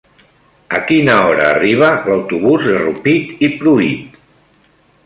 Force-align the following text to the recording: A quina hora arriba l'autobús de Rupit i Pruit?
A 0.77 0.79
quina 0.91 1.17
hora 1.25 1.45
arriba 1.49 1.91
l'autobús 2.09 2.67
de 2.71 2.75
Rupit 2.81 3.47
i 3.49 3.53
Pruit? 3.61 4.23